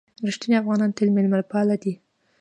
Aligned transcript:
رښتیني 0.27 0.55
افغانان 0.61 0.91
تل 0.97 1.09
مېلمه 1.15 1.39
پالي 1.51 1.77
دي. 1.83 1.93